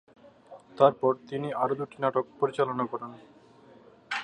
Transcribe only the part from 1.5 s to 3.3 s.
আরো দুটি নাটক পরিচালনা করেন।